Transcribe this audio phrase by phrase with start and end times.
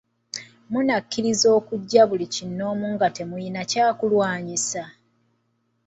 [0.71, 4.83] Munnakkiriza okujja buli kinnoomu nga temulina kya kulwanyisa?